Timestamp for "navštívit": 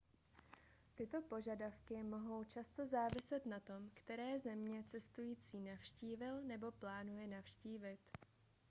7.27-7.99